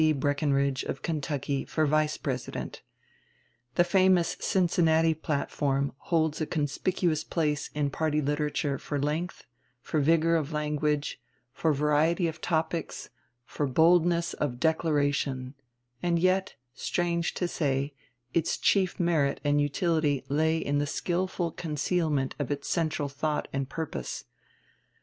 Breckinridge, 0.15 0.81
of 0.85 1.03
Kentucky, 1.03 1.63
for 1.63 1.85
Vice 1.85 2.17
President. 2.17 2.81
The 3.75 3.83
famous 3.83 4.35
"Cincinnati 4.39 5.13
platform" 5.13 5.93
holds 5.97 6.41
a 6.41 6.47
conspicuous 6.47 7.23
place 7.23 7.69
in 7.75 7.91
party 7.91 8.19
literature 8.19 8.79
for 8.79 8.99
length, 8.99 9.45
for 9.79 9.99
vigor 9.99 10.35
of 10.35 10.51
language, 10.51 11.21
for 11.53 11.71
variety 11.71 12.27
of 12.27 12.41
topics, 12.41 13.11
for 13.45 13.67
boldness 13.67 14.33
of 14.33 14.59
declaration; 14.59 15.53
and 16.01 16.17
yet, 16.17 16.55
strange 16.73 17.35
to 17.35 17.47
say, 17.47 17.93
its 18.33 18.57
chief 18.57 18.99
merit 18.99 19.39
and 19.43 19.61
utility 19.61 20.23
lay 20.29 20.57
in 20.57 20.79
the 20.79 20.87
skillful 20.87 21.51
concealment 21.51 22.33
of 22.39 22.49
its 22.49 22.67
central 22.67 23.07
thought 23.07 23.47
and 23.53 23.69
purpose. 23.69 24.23